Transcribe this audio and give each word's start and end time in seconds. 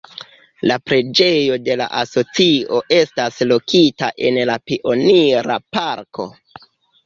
La 0.69 0.77
Preĝejo 0.89 1.57
de 1.65 1.75
la 1.81 1.89
Asocio 1.99 2.81
estas 3.01 3.39
lokita 3.53 4.11
en 4.33 4.43
la 4.53 4.59
Pionira 4.67 5.63
Parko. 5.79 6.31